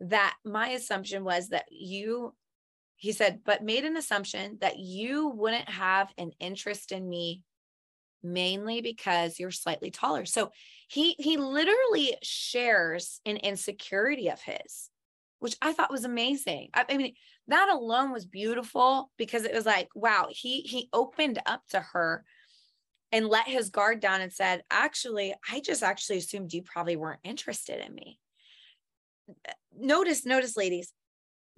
[0.01, 2.35] that my assumption was that you
[2.97, 7.43] he said but made an assumption that you wouldn't have an interest in me
[8.23, 10.25] mainly because you're slightly taller.
[10.25, 10.51] So
[10.89, 14.91] he he literally shares an insecurity of his
[15.39, 16.71] which i thought was amazing.
[16.75, 17.15] I, I mean
[17.49, 22.25] that alone was beautiful because it was like wow he he opened up to her
[23.13, 27.21] and let his guard down and said actually i just actually assumed you probably weren't
[27.23, 28.19] interested in me.
[29.79, 30.93] Notice notice ladies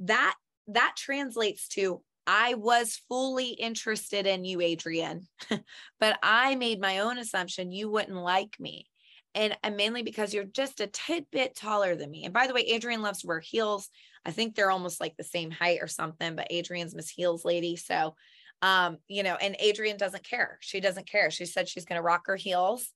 [0.01, 0.35] that
[0.69, 5.27] that translates to I was fully interested in you, Adrian,
[5.99, 8.87] but I made my own assumption you wouldn't like me.
[9.35, 12.25] And, mainly because you're just a tidbit taller than me.
[12.25, 13.89] And by the way, Adrian loves to wear heels.
[14.27, 17.77] I think they're almost like the same height or something, but Adrian's Miss Heels lady.
[17.77, 18.17] So,
[18.63, 20.59] um, you know, and Adrian doesn't care.
[20.61, 21.31] She doesn't care.
[21.31, 22.91] She said she's going to rock her heels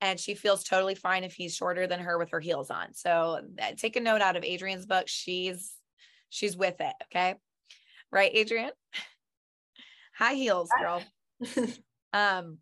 [0.00, 2.92] and she feels totally fine if he's shorter than her with her heels on.
[2.92, 5.08] So uh, take a note out of Adrian's book.
[5.08, 5.72] She's
[6.30, 6.94] she's with it.
[7.04, 7.34] Okay.
[8.10, 8.70] Right, Adrienne?
[10.14, 11.02] High heels, girl.
[12.12, 12.58] um,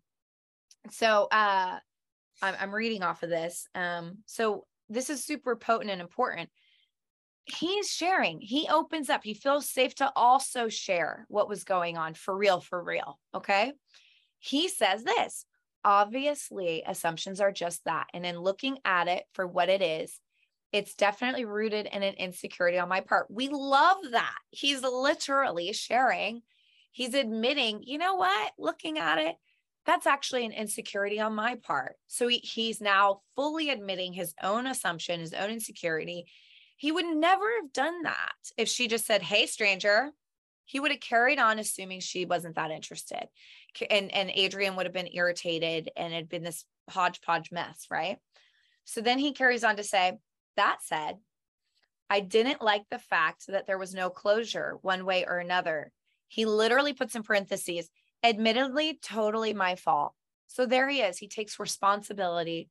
[0.91, 1.79] so uh
[2.41, 3.67] I'm I'm reading off of this.
[3.75, 6.49] Um, so this is super potent and important.
[7.45, 12.15] He's sharing, he opens up, he feels safe to also share what was going on
[12.15, 13.19] for real, for real.
[13.35, 13.73] Okay.
[14.39, 15.45] He says this
[15.85, 18.07] obviously assumptions are just that.
[18.13, 20.19] And in looking at it for what it is,
[20.75, 23.27] it's definitely rooted in an insecurity on my part.
[23.29, 24.35] We love that.
[24.49, 26.41] He's literally sharing,
[26.91, 29.37] he's admitting, you know what, looking at it,
[29.85, 31.95] that's actually an insecurity on my part.
[32.07, 36.25] So he, he's now fully admitting his own assumption, his own insecurity.
[36.75, 40.11] He would never have done that if she just said, Hey, stranger,
[40.65, 43.29] he would have carried on assuming she wasn't that interested
[43.89, 48.17] and and adrienne would have been irritated and it had been this hodgepodge mess right
[48.83, 50.17] so then he carries on to say
[50.55, 51.17] that said
[52.09, 55.91] i didn't like the fact that there was no closure one way or another
[56.27, 57.89] he literally puts in parentheses
[58.23, 60.13] admittedly totally my fault
[60.47, 62.69] so there he is he takes responsibility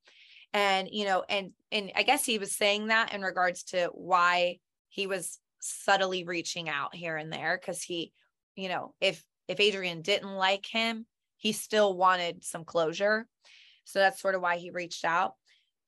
[0.52, 4.58] and you know and and i guess he was saying that in regards to why
[4.88, 8.12] he was subtly reaching out here and there because he,
[8.54, 13.26] you know, if if Adrian didn't like him, he still wanted some closure.
[13.84, 15.34] So that's sort of why he reached out.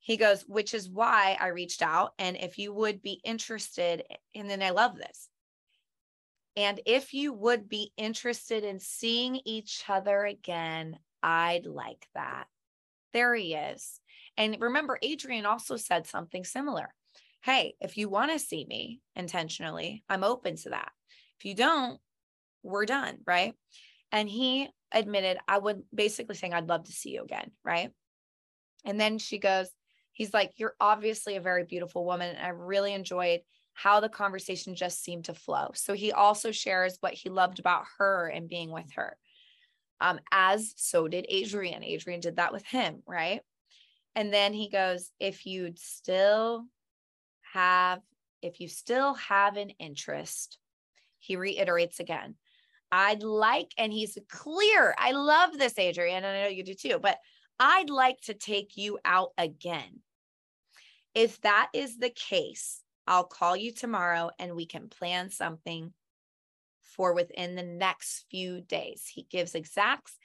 [0.06, 2.12] He goes, which is why I reached out.
[2.20, 4.04] And if you would be interested,
[4.36, 5.28] and then I love this.
[6.54, 12.44] And if you would be interested in seeing each other again, I'd like that.
[13.14, 13.98] There he is.
[14.36, 16.94] And remember, Adrian also said something similar
[17.42, 20.92] hey, if you want to see me intentionally, I'm open to that.
[21.38, 22.00] If you don't,
[22.62, 23.18] we're done.
[23.26, 23.54] Right.
[24.12, 27.50] And he admitted, I would basically saying, I'd love to see you again.
[27.64, 27.90] Right.
[28.84, 29.68] And then she goes,
[30.16, 32.34] he's like, You're obviously a very beautiful woman.
[32.34, 33.40] And I really enjoyed
[33.74, 35.70] how the conversation just seemed to flow.
[35.74, 39.18] So he also shares what he loved about her and being with her.
[40.00, 41.84] Um, as so did Adrian.
[41.84, 43.42] Adrian did that with him, right?
[44.14, 46.64] And then he goes, if you'd still
[47.52, 48.00] have,
[48.40, 50.58] if you still have an interest,
[51.18, 52.36] he reiterates again,
[52.90, 54.94] I'd like, and he's clear.
[54.98, 57.18] I love this, Adrian, and I know you do too, but
[57.60, 60.00] I'd like to take you out again.
[61.16, 65.94] If that is the case, I'll call you tomorrow and we can plan something
[66.82, 69.10] for within the next few days.
[69.10, 70.18] He gives exacts.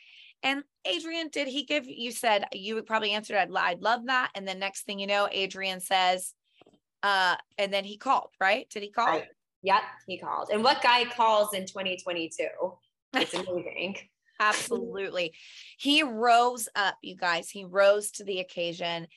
[0.43, 4.31] And Adrian, did he give you said you would probably answer I'd, I'd love that.
[4.35, 6.33] And the next thing you know, Adrian says,
[7.03, 8.69] uh, and then he called, right?
[8.69, 9.07] Did he call?
[9.07, 9.27] Right.
[9.63, 10.49] Yep, he called.
[10.51, 12.47] And what guy calls in 2022?
[13.13, 13.95] It's amazing.
[14.41, 15.33] Absolutely.
[15.77, 17.49] He rose up, you guys.
[17.49, 19.07] He rose to the occasion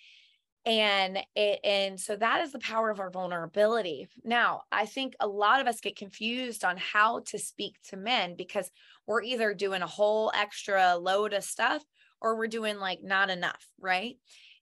[0.66, 4.08] and it and so that is the power of our vulnerability.
[4.24, 8.34] Now i think a lot of us get confused on how to speak to men
[8.36, 8.70] because
[9.06, 11.82] we're either doing a whole extra load of stuff
[12.20, 14.16] or we're doing like not enough right?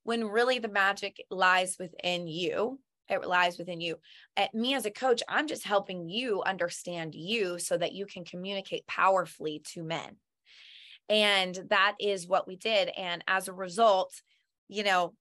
[0.04, 3.96] When really the magic lies within you it lies within you.
[4.38, 8.24] At me as a coach i'm just helping you understand you so that you can
[8.24, 10.16] communicate powerfully to men.
[11.08, 12.88] And that is what we did.
[12.88, 14.20] And as a result
[14.68, 15.12] you know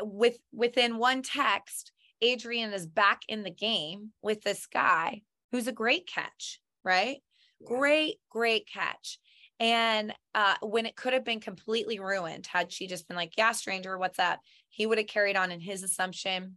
[0.00, 1.92] with within one text,
[2.22, 7.18] Adrian is back in the game with this guy who's a great catch, right?
[7.60, 7.68] Yeah.
[7.68, 9.18] Great, great catch.
[9.58, 13.52] And uh, when it could have been completely ruined, had she just been like, Yeah,
[13.52, 14.40] stranger, what's up?
[14.68, 16.56] He would have carried on in his assumption.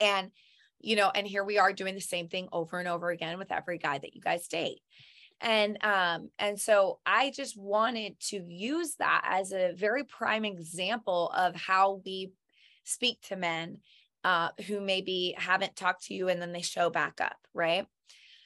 [0.00, 0.30] And,
[0.80, 3.52] you know, and here we are doing the same thing over and over again with
[3.52, 4.80] every guy that you guys date
[5.40, 11.30] and um and so i just wanted to use that as a very prime example
[11.36, 12.32] of how we
[12.84, 13.78] speak to men
[14.24, 17.86] uh who maybe haven't talked to you and then they show back up right?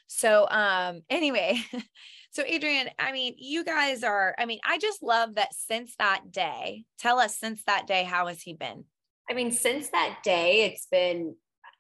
[0.07, 1.61] So um anyway
[2.33, 6.33] so adrian i mean you guys are i mean i just love that since that
[6.33, 8.85] day tell us since that day how has he been?
[9.29, 11.37] I mean since that day it's been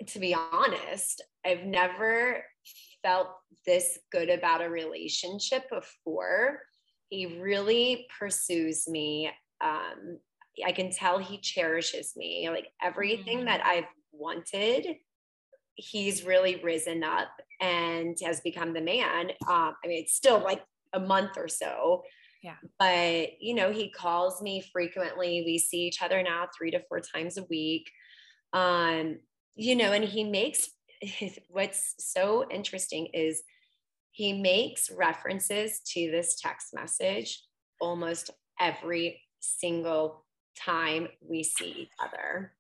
[0.07, 2.45] to be honest i've never
[3.03, 3.29] felt
[3.67, 6.61] this good about a relationship before.
[7.09, 9.31] He really pursues me.
[9.61, 10.19] Um,
[10.65, 12.49] I can tell he cherishes me.
[12.51, 13.47] Like everything mm-hmm.
[13.47, 14.87] that I've wanted,
[15.75, 17.29] he's really risen up
[17.61, 19.31] and has become the man.
[19.49, 22.03] Um, I mean, it's still like a month or so.
[22.43, 22.57] Yeah.
[22.79, 25.43] But, you know, he calls me frequently.
[25.45, 27.91] We see each other now three to four times a week.
[28.53, 29.19] Um,
[29.57, 30.71] you know, and he makes
[31.49, 33.43] what's so interesting is
[34.13, 37.43] he makes references to this text message
[37.81, 40.25] almost every single
[40.59, 42.53] time we see each other.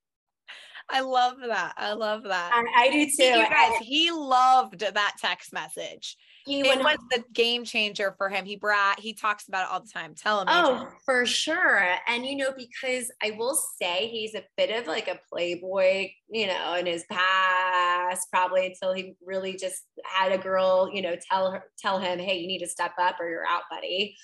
[0.88, 1.74] I love that.
[1.76, 2.50] I love that.
[2.52, 3.22] I, I do too.
[3.22, 6.16] You guys, he loved that text message.
[6.44, 8.44] He it was the game changer for him.
[8.44, 10.14] He brought, he talks about it all the time.
[10.14, 10.48] Tell him.
[10.50, 11.82] Oh, for sure.
[12.08, 16.46] And you know, because I will say he's a bit of like a playboy, you
[16.46, 21.50] know, in his past, probably until he really just had a girl, you know, tell
[21.50, 24.16] her, tell him, hey, you need to step up or you're out, buddy.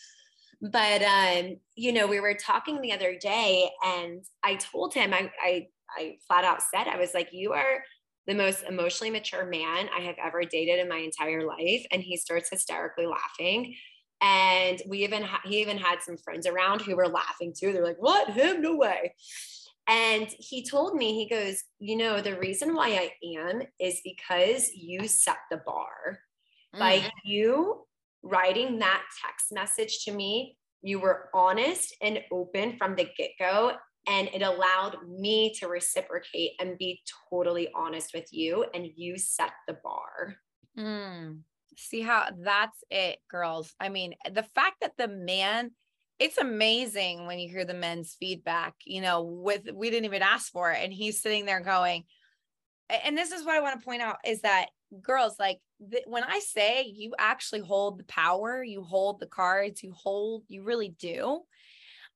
[0.62, 5.30] But um, you know, we were talking the other day and I told him I
[5.42, 7.82] I I flat out said, I was like, you are
[8.26, 11.86] the most emotionally mature man I have ever dated in my entire life.
[11.92, 13.74] And he starts hysterically laughing.
[14.20, 17.72] And we even, ha- he even had some friends around who were laughing too.
[17.72, 18.30] They're like, what?
[18.30, 18.62] Him?
[18.62, 19.14] No way.
[19.88, 24.70] And he told me, he goes, you know, the reason why I am is because
[24.74, 26.18] you set the bar.
[26.74, 26.78] Mm.
[26.78, 27.86] By you
[28.22, 33.72] writing that text message to me, you were honest and open from the get go
[34.08, 39.50] and it allowed me to reciprocate and be totally honest with you and you set
[39.66, 40.36] the bar.
[40.78, 41.40] Mm.
[41.76, 43.74] see how that's it girls.
[43.80, 45.70] I mean the fact that the man
[46.18, 50.50] it's amazing when you hear the men's feedback you know with we didn't even ask
[50.50, 52.04] for it and he's sitting there going
[53.04, 54.68] and this is what i want to point out is that
[55.02, 59.82] girls like the, when i say you actually hold the power you hold the cards
[59.82, 61.40] you hold you really do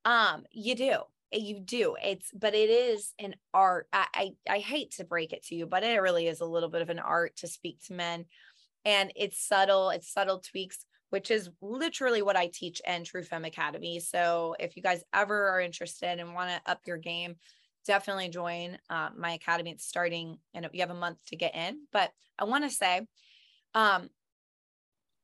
[0.04, 0.96] um you do
[1.32, 5.44] you do it's but it is an art I, I, I hate to break it
[5.46, 7.94] to you but it really is a little bit of an art to speak to
[7.94, 8.26] men.
[8.84, 13.44] And it's subtle it's subtle tweaks which is literally what i teach in true femme
[13.44, 14.00] academy.
[14.00, 17.36] So if you guys ever are interested and want to up your game
[17.86, 19.70] definitely join uh, my academy.
[19.70, 23.06] It's starting and you have a month to get in but i want to say
[23.74, 24.08] um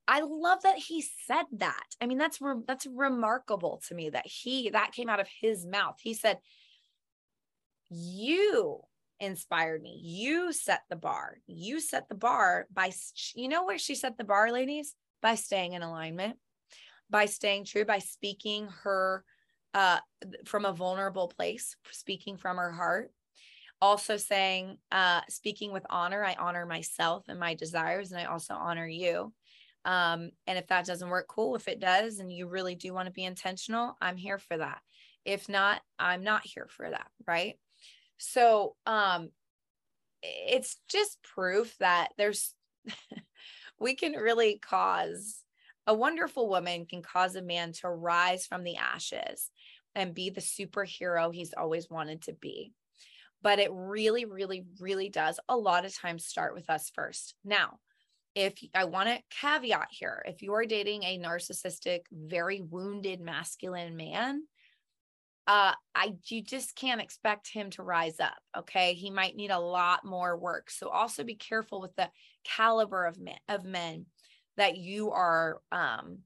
[0.08, 1.84] I love that he said that.
[2.00, 5.66] I mean, that's re- that's remarkable to me that he that came out of his
[5.66, 5.96] mouth.
[6.00, 6.38] He said,
[7.90, 8.82] "You
[9.18, 9.98] inspired me.
[10.02, 11.38] You set the bar.
[11.46, 12.92] You set the bar by
[13.34, 14.94] you know where she set the bar, ladies?
[15.22, 16.36] By staying in alignment,
[17.10, 19.24] by staying true, by speaking her
[19.74, 19.98] uh,
[20.44, 23.10] from a vulnerable place, speaking from her heart.
[23.80, 28.54] Also saying, uh, speaking with honor, I honor myself and my desires, and I also
[28.54, 29.34] honor you.
[29.86, 31.54] Um, and if that doesn't work, cool.
[31.54, 34.80] If it does, and you really do want to be intentional, I'm here for that.
[35.24, 37.06] If not, I'm not here for that.
[37.26, 37.54] Right.
[38.18, 39.30] So, um,
[40.22, 42.52] it's just proof that there's,
[43.78, 45.42] we can really cause
[45.86, 49.50] a wonderful woman can cause a man to rise from the ashes
[49.94, 52.72] and be the superhero he's always wanted to be.
[53.42, 57.34] But it really, really, really does a lot of times start with us first.
[57.44, 57.78] Now,
[58.36, 63.96] if I want to caveat here, if you are dating a narcissistic, very wounded masculine
[63.96, 64.42] man,
[65.46, 68.36] uh, I you just can't expect him to rise up.
[68.56, 70.70] Okay, he might need a lot more work.
[70.70, 72.10] So also be careful with the
[72.44, 74.04] caliber of men of men
[74.58, 76.18] that you are um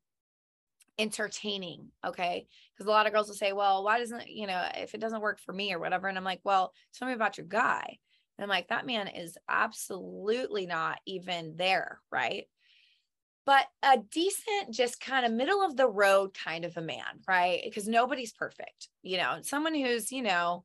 [0.99, 4.93] entertaining okay because a lot of girls will say well why doesn't you know if
[4.93, 7.47] it doesn't work for me or whatever and i'm like well tell me about your
[7.47, 7.97] guy
[8.41, 12.47] and i'm like that man is absolutely not even there right
[13.47, 17.61] but a decent just kind of middle of the road kind of a man right
[17.65, 20.65] because nobody's perfect you know someone who's you know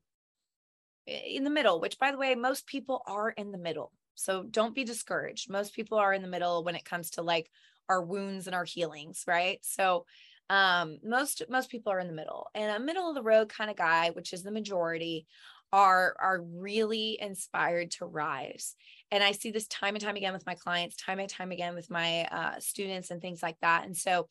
[1.06, 4.74] in the middle which by the way most people are in the middle so don't
[4.74, 5.48] be discouraged.
[5.48, 7.50] Most people are in the middle when it comes to like
[7.88, 9.58] our wounds and our healings, right?
[9.62, 10.06] So
[10.48, 12.48] um most most people are in the middle.
[12.54, 15.26] And a middle of the road kind of guy, which is the majority,
[15.72, 18.74] are are really inspired to rise.
[19.10, 21.74] And I see this time and time again with my clients, time and time again
[21.74, 23.84] with my uh, students and things like that.
[23.84, 24.28] And so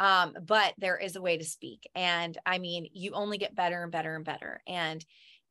[0.00, 3.82] um but there is a way to speak and i mean you only get better
[3.82, 5.04] and better and better and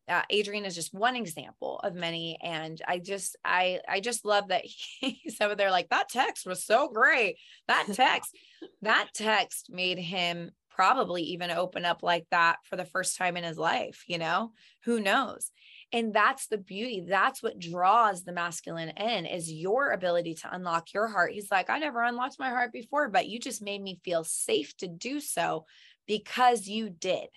[0.07, 2.37] uh, Adrian is just one example of many.
[2.41, 4.63] And I just, I, I just love that
[4.99, 7.37] he's over there like that text was so great.
[7.67, 8.35] That text,
[8.81, 13.43] that text made him probably even open up like that for the first time in
[13.43, 14.51] his life, you know,
[14.85, 15.51] who knows?
[15.93, 17.05] And that's the beauty.
[17.07, 21.33] That's what draws the masculine in is your ability to unlock your heart.
[21.33, 24.75] He's like, I never unlocked my heart before, but you just made me feel safe
[24.77, 25.65] to do so
[26.07, 27.27] because you did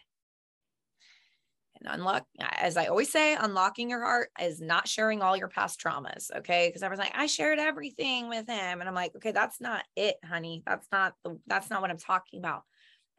[1.81, 5.81] And unlock as i always say unlocking your heart is not sharing all your past
[5.81, 9.33] traumas okay because i was like i shared everything with him and i'm like okay
[9.33, 12.63] that's not it honey that's not the that's not what i'm talking about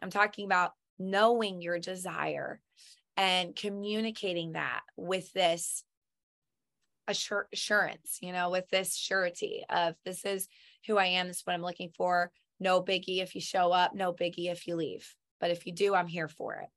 [0.01, 2.61] i'm talking about knowing your desire
[3.17, 5.83] and communicating that with this
[7.07, 10.47] assur- assurance you know with this surety of this is
[10.87, 11.27] who i am.
[11.27, 12.31] This is what i'm looking for.
[12.59, 13.93] No biggie if you show up.
[13.93, 15.13] No biggie if you leave.
[15.39, 16.69] But if you do i'm here for it.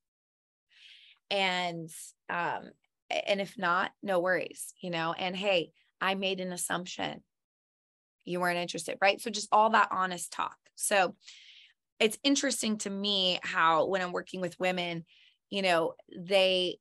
[1.31, 1.91] And
[2.29, 2.71] um
[3.11, 7.23] and if not no worries you know and hey i made an assumption.
[8.25, 9.21] You weren't interested right?
[9.21, 10.57] So just all that honest talk.
[10.75, 11.15] So
[12.01, 15.05] it's interesting to me how when i'm working with women
[15.51, 16.79] you know they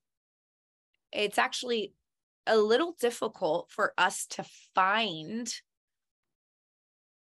[1.11, 1.93] it's actually
[2.45, 5.53] a little difficult for us to find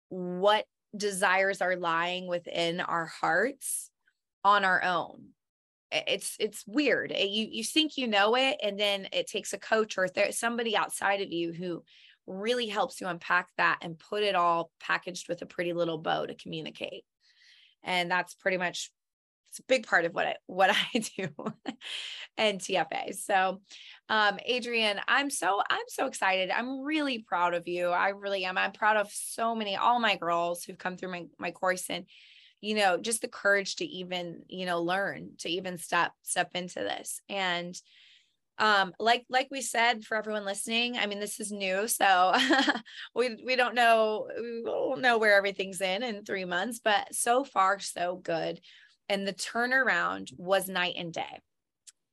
[0.09, 0.65] what
[0.95, 3.89] desires are lying within our hearts
[4.43, 5.29] on our own.
[5.91, 7.11] It's it's weird.
[7.11, 11.21] You you think you know it and then it takes a coach or somebody outside
[11.21, 11.83] of you who
[12.25, 16.25] really helps you unpack that and put it all packaged with a pretty little bow
[16.25, 17.03] to communicate
[17.83, 18.91] and that's pretty much
[19.49, 21.27] it's a big part of what I what I do
[22.37, 23.13] and TFA.
[23.13, 23.61] So
[24.09, 26.49] um Adrian, I'm so I'm so excited.
[26.49, 27.89] I'm really proud of you.
[27.89, 28.57] I really am.
[28.57, 32.05] I'm proud of so many all my girls who've come through my my course and
[32.61, 36.79] you know just the courage to even you know learn to even step step into
[36.79, 37.79] this and
[38.59, 42.33] um like like we said for everyone listening i mean this is new so
[43.15, 47.43] we we don't know we won't know where everything's in in 3 months but so
[47.43, 48.59] far so good
[49.09, 51.39] and the turnaround was night and day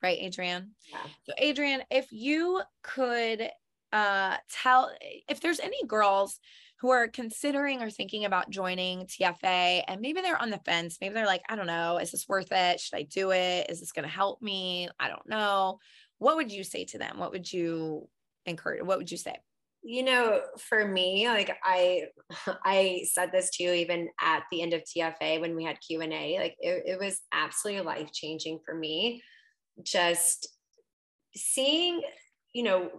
[0.02, 0.98] right adrian yeah.
[1.24, 3.48] so adrian if you could
[3.92, 4.90] uh tell
[5.28, 6.40] if there's any girls
[6.80, 10.96] who are considering or thinking about joining TFA and maybe they're on the fence.
[10.98, 12.80] Maybe they're like, I don't know, is this worth it?
[12.80, 13.68] Should I do it?
[13.68, 14.88] Is this going to help me?
[14.98, 15.78] I don't know.
[16.20, 17.18] What would you say to them?
[17.18, 18.06] What would you
[18.44, 18.82] encourage?
[18.84, 19.36] What would you say?
[19.82, 22.04] You know, for me, like I,
[22.64, 26.02] I said this to you even at the end of TFA when we had Q
[26.02, 26.38] and A.
[26.38, 29.22] Like it, it was absolutely life changing for me.
[29.82, 30.46] Just
[31.34, 32.02] seeing,
[32.52, 32.90] you know,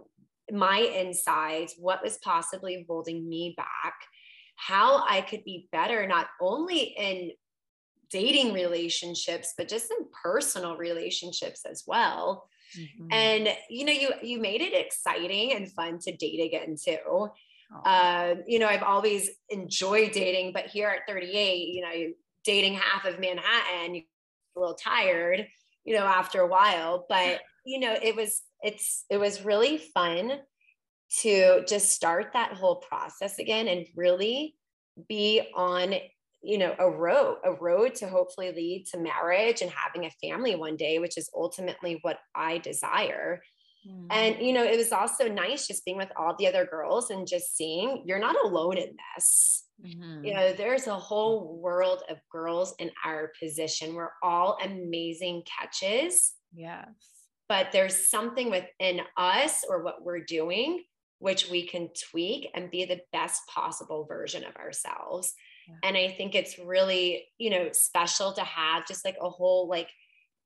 [0.50, 3.94] my insides, what was possibly holding me back,
[4.56, 7.30] how I could be better, not only in
[8.10, 12.48] dating relationships, but just in personal relationships as well.
[12.78, 13.12] Mm-hmm.
[13.12, 17.28] And you know, you you made it exciting and fun to date again too.
[17.86, 22.12] Uh, you know, I've always enjoyed dating, but here at 38, you know,
[22.44, 24.04] dating half of Manhattan, you're
[24.56, 25.46] a little tired.
[25.84, 27.06] you know, after a while.
[27.08, 30.32] But, you know, it was, it's, it was really fun
[31.20, 34.56] to just start that whole process again and really
[35.08, 35.94] be on
[36.42, 40.54] you know a road a road to hopefully lead to marriage and having a family
[40.54, 43.40] one day which is ultimately what i desire.
[44.10, 47.26] And you know it was also nice just being with all the other girls and
[47.26, 49.64] just seeing you're not alone in this.
[49.84, 50.24] Mm-hmm.
[50.24, 53.94] you know there's a whole world of girls in our position.
[53.94, 56.34] We're all amazing catches.
[56.54, 56.86] Yes.
[57.48, 60.84] But there's something within us or what we're doing
[61.22, 65.34] which we can tweak and be the best possible version of ourselves
[65.68, 65.88] yeah.
[65.88, 69.88] and i think it's really you know special to have just like a whole like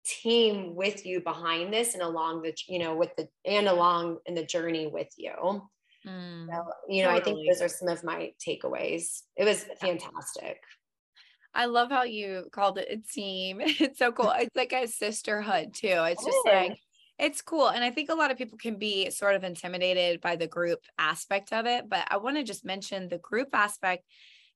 [0.05, 4.35] team with you behind this and along the you know with the and along in
[4.35, 5.33] the journey with you
[6.07, 7.21] mm, so, you know totally.
[7.21, 10.59] i think those are some of my takeaways it was fantastic
[11.59, 13.61] I love how you called it a team.
[13.64, 14.31] It's so cool.
[14.37, 15.89] It's like a sisterhood too.
[15.89, 16.79] It's just like
[17.19, 17.69] it's cool.
[17.69, 20.81] And I think a lot of people can be sort of intimidated by the group
[20.99, 21.89] aspect of it.
[21.89, 24.05] But I want to just mention the group aspect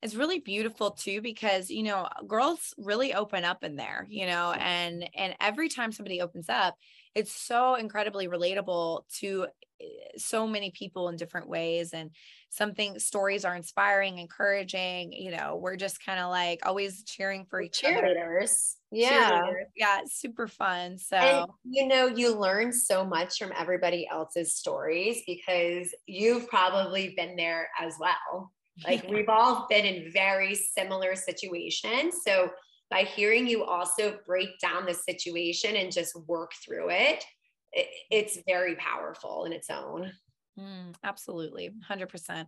[0.03, 4.53] is really beautiful too because you know girls really open up in there you know
[4.53, 6.75] and and every time somebody opens up
[7.15, 9.47] it's so incredibly relatable to
[9.81, 9.85] eh,
[10.17, 12.11] so many people in different ways and
[12.49, 17.61] something stories are inspiring encouraging you know we're just kind of like always cheering for
[17.61, 18.47] each cheerleaders other.
[18.91, 19.65] yeah cheerleaders.
[19.77, 25.23] yeah super fun so and, you know you learn so much from everybody else's stories
[25.27, 28.51] because you've probably been there as well
[28.87, 32.17] like we've all been in very similar situations.
[32.25, 32.51] So
[32.91, 37.25] by hearing you also break down the situation and just work through it,
[37.73, 40.13] it it's very powerful in its own.
[40.59, 42.47] Mm, absolutely, 100%.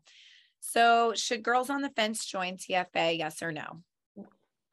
[0.61, 3.18] So, should girls on the fence join TFA?
[3.18, 3.83] Yes or no?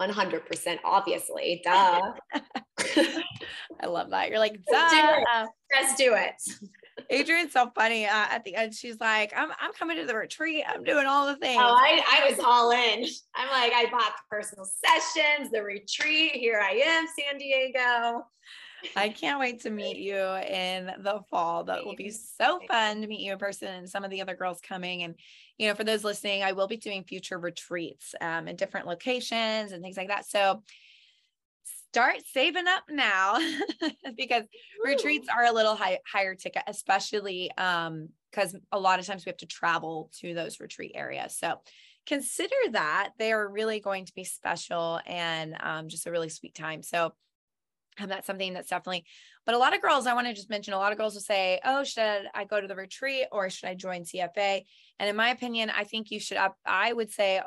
[0.02, 1.62] 100%, obviously.
[1.64, 2.14] Duh.
[3.82, 4.30] I love that.
[4.30, 4.90] You're like, duh.
[4.90, 5.48] Do
[5.82, 6.36] Just do it.
[7.12, 8.06] Adrienne's so funny.
[8.06, 10.64] Uh, at the end, she's like, I'm, I'm coming to the retreat.
[10.68, 11.60] I'm doing all the things.
[11.60, 13.06] Oh, I, I was all in.
[13.36, 16.34] I'm like, I bought the personal sessions, the retreat.
[16.34, 18.26] Here I am, San Diego.
[18.96, 21.66] I can't wait to meet you in the fall.
[21.66, 24.36] That will be so fun to meet you in person and some of the other
[24.36, 25.04] girls coming.
[25.04, 25.16] And,
[25.58, 29.74] you know, for those listening, I will be doing future retreats um, in different locations
[29.74, 30.30] and things like that.
[30.30, 30.64] So
[31.92, 33.38] start saving up now
[34.18, 34.90] because Ooh.
[34.90, 39.30] retreats are a little high, higher ticket, especially um, because a lot of times we
[39.30, 41.38] have to travel to those retreat areas.
[41.38, 41.62] So
[42.06, 46.54] consider that they are really going to be special and um, just a really sweet
[46.54, 46.84] time.
[46.84, 47.14] So
[48.00, 49.06] um, that's something that's definitely,
[49.46, 51.22] but a lot of girls, I want to just mention, a lot of girls will
[51.22, 54.62] say, oh, should I go to the retreat or should I join TFA?
[55.00, 57.42] And in my opinion, I think you should, I would say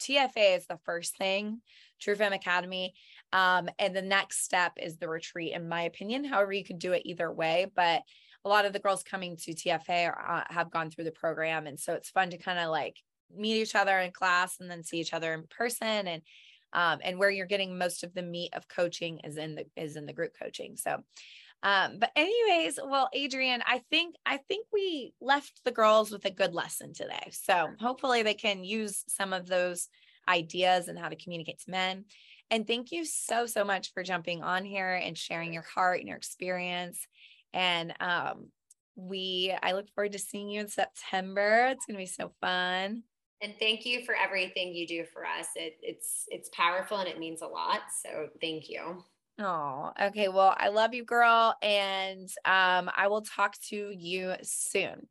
[0.00, 1.60] TFA is the first thing,
[2.00, 2.94] True Femme Academy.
[3.32, 6.24] Um, and the next step is the retreat, in my opinion.
[6.24, 7.70] However, you could do it either way.
[7.74, 8.02] But
[8.44, 11.66] a lot of the girls coming to TFA are, uh, have gone through the program.
[11.66, 12.96] And so it's fun to kind of like
[13.34, 16.06] meet each other in class and then see each other in person.
[16.08, 16.22] And
[16.72, 19.96] um, and where you're getting most of the meat of coaching is in the is
[19.96, 20.76] in the group coaching.
[20.76, 21.02] So
[21.62, 26.30] um, but anyways, well, Adrienne, I think I think we left the girls with a
[26.30, 27.30] good lesson today.
[27.32, 29.88] So hopefully they can use some of those
[30.26, 32.04] ideas and how to communicate to men.
[32.50, 36.08] And thank you so, so much for jumping on here and sharing your heart and
[36.08, 37.06] your experience.
[37.52, 38.48] And um,
[38.96, 41.68] we, I look forward to seeing you in September.
[41.70, 43.04] It's going to be so fun.
[43.42, 45.46] And thank you for everything you do for us.
[45.56, 47.80] It, it's it's powerful and it means a lot.
[48.04, 49.02] So thank you.
[49.38, 50.28] Oh, okay.
[50.28, 55.06] Well, I love you, girl, and um, I will talk to you soon.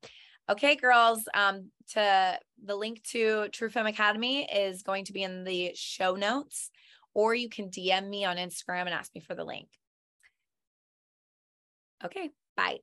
[0.47, 1.23] Okay, girls.
[1.33, 6.15] Um, to the link to True Femme Academy is going to be in the show
[6.15, 6.69] notes
[7.13, 9.67] or you can DM me on Instagram and ask me for the link.
[12.03, 12.79] Okay, bye.